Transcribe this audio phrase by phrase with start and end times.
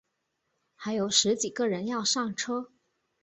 [0.75, 2.71] 还有十几个人要上车